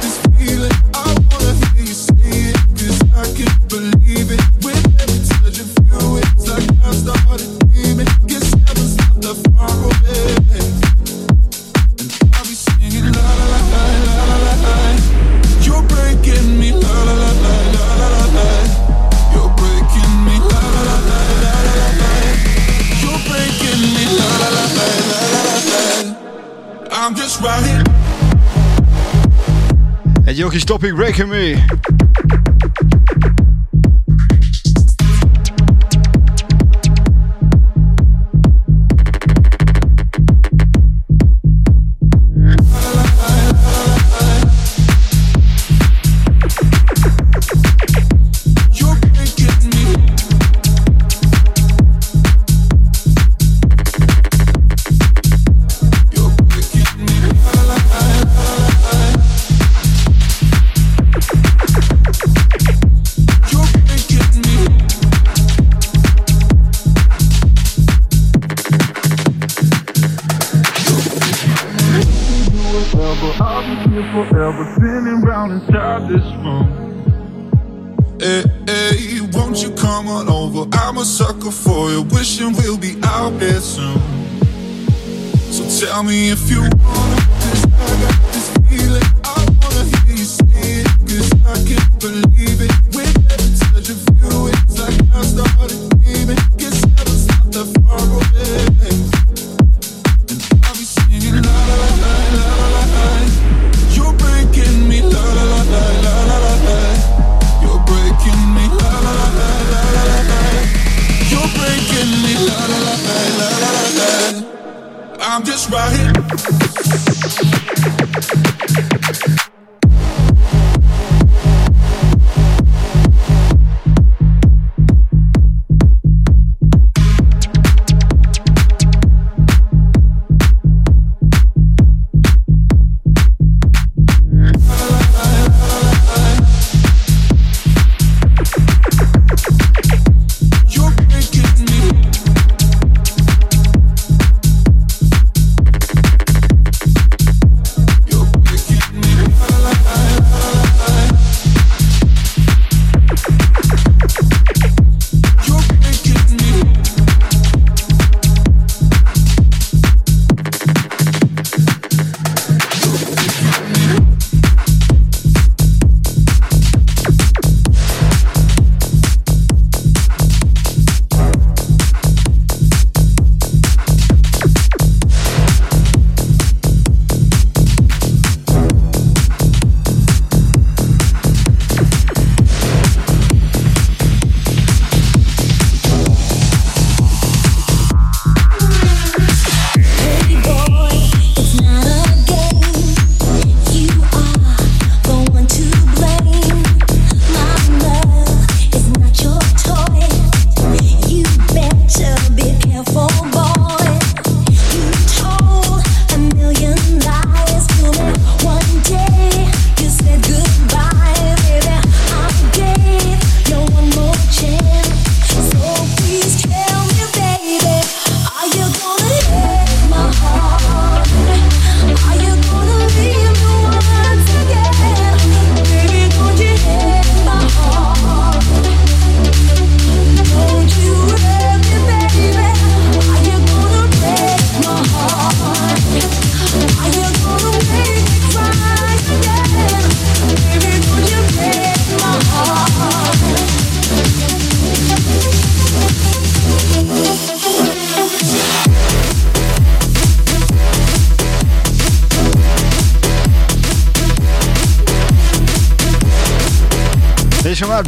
[30.56, 31.95] Egy jó kis topic breaking me.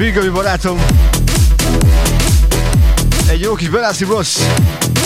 [0.09, 0.79] Grigori barátom.
[3.31, 4.39] Egy jó kis Belászi Boss.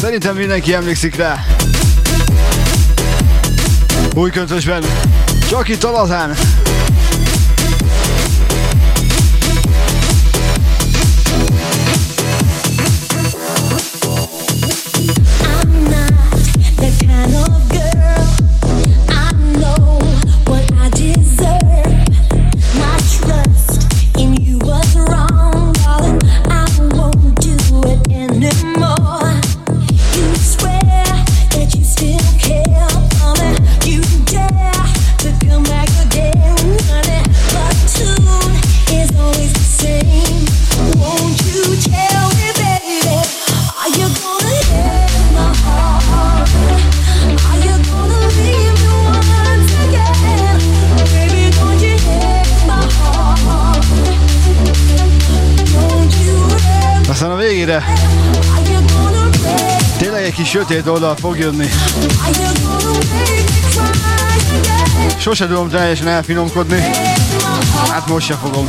[0.01, 1.45] Szerintem mindenki emlékszik rá.
[4.15, 4.83] Új köntösben.
[5.49, 6.35] Csak itt a.
[60.53, 61.69] sötét oldal fog jönni.
[65.19, 66.81] Sose tudom teljesen elfinomkodni.
[67.91, 68.69] Hát most se fogom.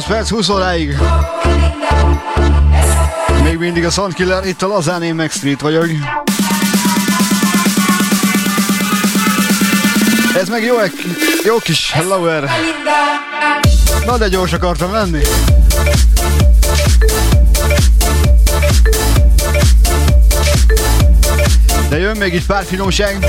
[0.00, 0.98] 8 perc 20 óráig.
[3.42, 5.86] Még mindig a Soundkiller, itt a Lazán, én meg Street vagyok.
[10.36, 10.74] Ez meg jó,
[11.44, 12.50] jó kis lower.
[14.06, 15.22] Na de gyors akartam lenni.
[21.88, 23.26] De jön még egy pár finomság.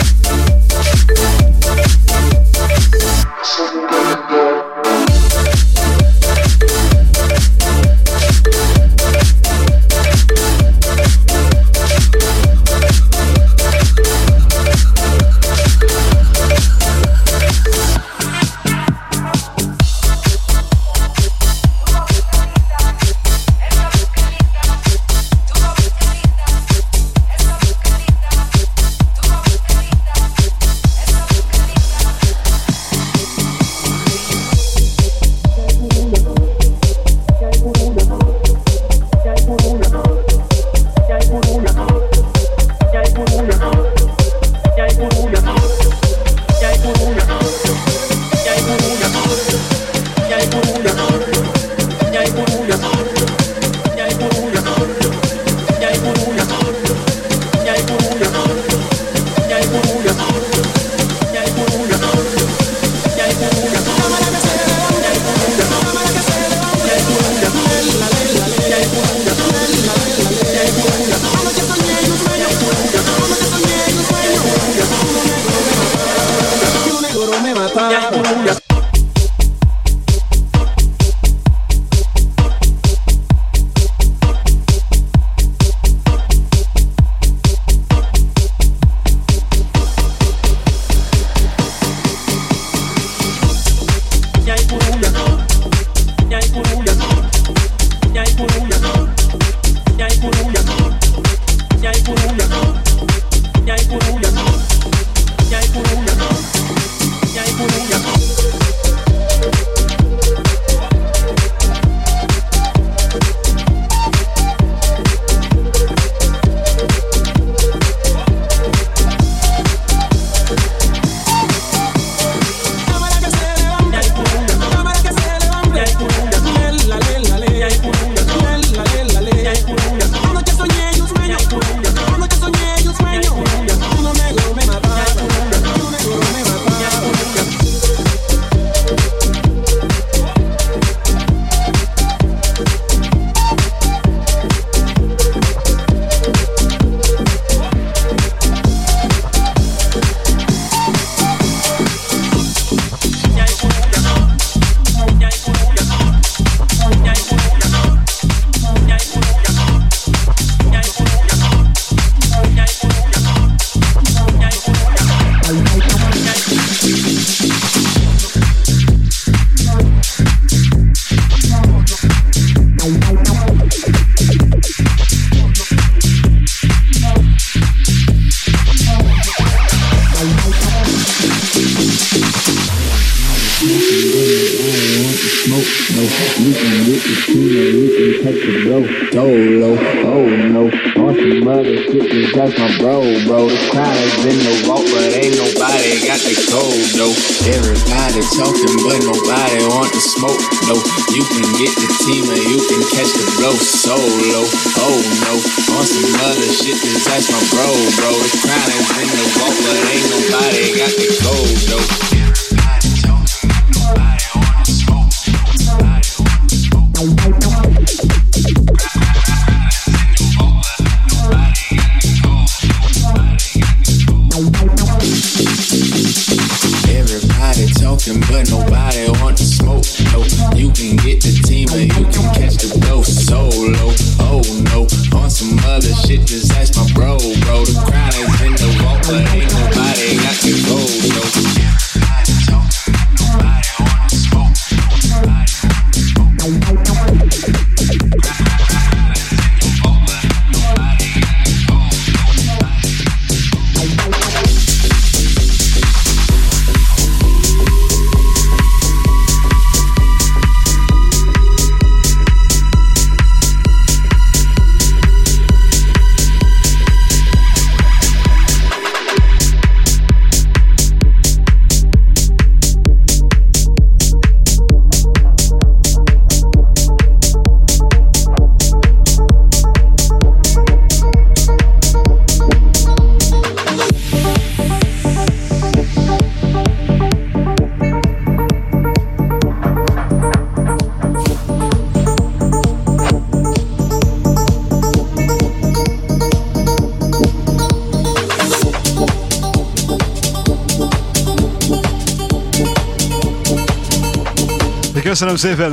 [305.41, 305.72] Szépen.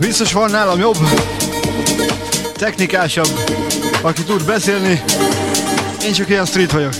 [0.00, 0.96] Biztos van nálam jobb,
[2.52, 3.28] technikásabb,
[4.02, 5.02] aki tud beszélni.
[6.04, 6.94] Én csak ilyen street vagyok.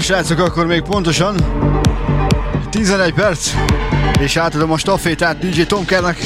[0.00, 1.36] Na srácok, akkor még pontosan
[2.70, 3.50] 11 perc,
[4.20, 6.18] és átadom a stafétát DJ Tomkernek.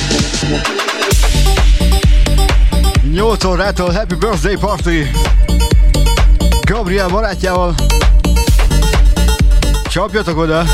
[3.13, 5.11] 8 órától Happy Birthday Party
[6.67, 7.75] Gabriel barátjával.
[9.89, 10.65] Csapjatok oda!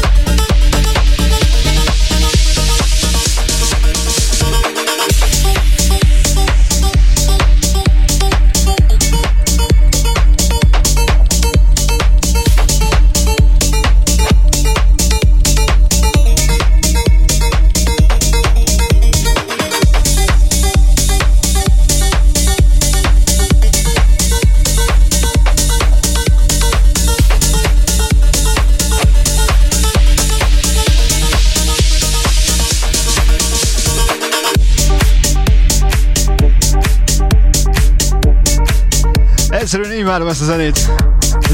[39.72, 40.90] Egyszerűen imádom ezt a zenét.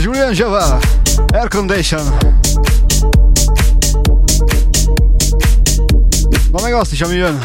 [0.03, 0.79] Julian Javal,
[1.33, 2.01] Air Condition.
[6.53, 7.45] Na meg azt is, ami jön.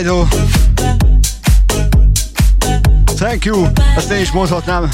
[0.00, 0.26] Dido.
[3.16, 3.66] Thank you,
[3.96, 4.88] ezt én is mondhatnám.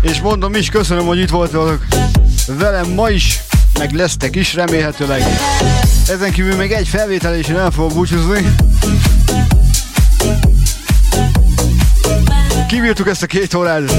[0.00, 1.86] És mondom is, köszönöm, hogy itt voltatok
[2.46, 3.42] velem ma is,
[3.78, 5.22] meg lesztek is remélhetőleg.
[6.08, 8.54] Ezen kívül még egy felvétel és én el fogok búcsúzni.
[12.68, 13.92] Kibírtuk ezt a két órát.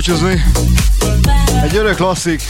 [0.00, 0.44] Búcsúzni.
[1.62, 2.42] Egy örök klasszik.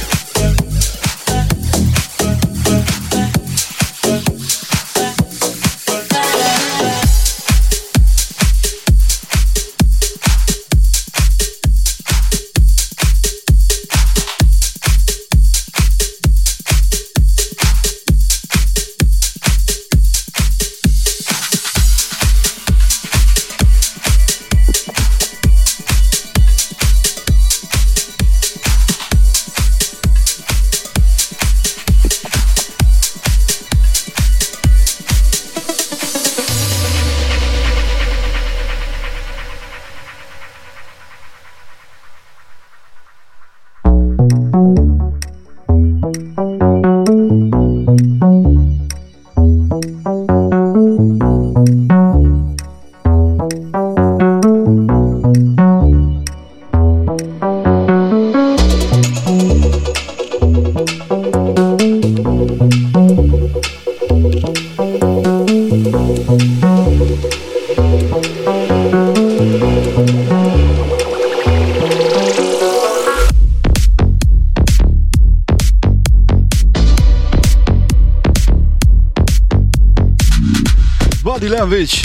[81.40, 82.04] Sandwich,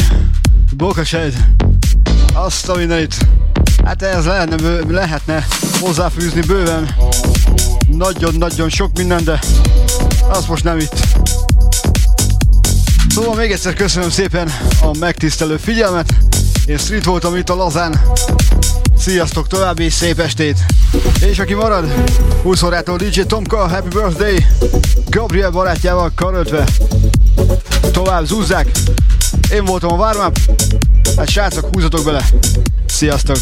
[0.75, 1.33] Bokased,
[2.33, 3.15] azt a mindenit.
[3.85, 5.45] Hát ez lehetne, lehetne
[5.79, 6.95] hozzáfűzni bőven.
[7.87, 9.39] Nagyon-nagyon sok minden, de
[10.29, 10.93] az most nem itt.
[13.09, 14.51] Szóval még egyszer köszönöm szépen
[14.81, 16.13] a megtisztelő figyelmet.
[16.65, 18.01] Én Street voltam itt a Lazán.
[18.97, 20.57] Sziasztok, további szép estét!
[21.21, 21.93] És aki marad,
[22.41, 24.45] 20 órától DJ Tomka, Happy Birthday!
[25.09, 26.63] Gabriel barátjával karöltve.
[27.91, 28.67] Tovább zúzzák!
[29.51, 30.33] Én voltam a warm
[31.17, 32.25] Hát srácok, húzatok bele!
[32.85, 33.37] Sziasztok!